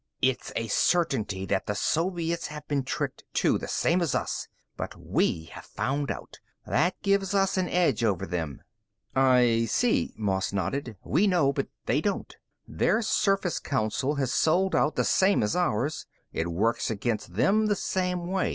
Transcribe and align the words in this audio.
"It's 0.19 0.51
a 0.55 0.67
certainty 0.67 1.45
that 1.45 1.67
the 1.67 1.75
Soviets 1.75 2.47
have 2.47 2.67
been 2.67 2.81
tricked, 2.83 3.23
too, 3.35 3.59
the 3.59 3.67
same 3.67 4.01
as 4.01 4.15
us. 4.15 4.47
But 4.75 4.95
we 4.99 5.49
have 5.51 5.63
found 5.65 6.09
out. 6.09 6.39
That 6.65 6.99
gives 7.03 7.35
us 7.35 7.55
an 7.55 7.69
edge 7.69 8.03
over 8.03 8.25
them." 8.25 8.63
"I 9.15 9.65
see." 9.69 10.15
Moss 10.17 10.53
nodded. 10.53 10.97
"We 11.03 11.27
know, 11.27 11.53
but 11.53 11.67
they 11.85 12.01
don't. 12.01 12.35
Their 12.67 13.03
Surface 13.03 13.59
Council 13.59 14.15
has 14.15 14.33
sold 14.33 14.73
out, 14.75 14.95
the 14.95 15.03
same 15.05 15.43
as 15.43 15.55
ours. 15.55 16.07
It 16.33 16.47
works 16.47 16.89
against 16.89 17.35
them 17.35 17.67
the 17.67 17.75
same 17.75 18.25
way. 18.25 18.49